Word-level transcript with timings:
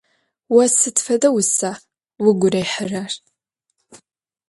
Vo 0.53 0.63
sıd 0.77 0.97
fede 1.05 1.29
vusa 1.33 1.71
vugu 2.23 2.47
rihırer? 2.53 3.13